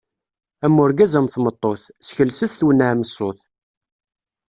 Am 0.65 0.75
urgaz 0.83 1.13
am 1.19 1.27
tmeṭṭut, 1.33 1.81
sskelset 2.07 2.51
twennɛem 2.59 3.01
ṣṣut! 3.09 3.39